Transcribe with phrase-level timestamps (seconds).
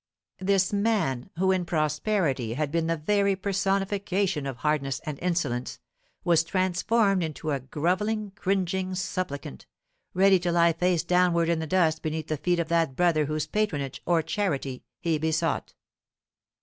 [0.39, 5.77] This man, who in prosperity had been the very personification of hardness and insolence,
[6.23, 9.67] was transformed into a grovelling, cringing supplicant,
[10.15, 13.45] ready to lie face downward in the dust beneath the feet of that brother whose
[13.45, 15.75] patronage, or charity, he besought.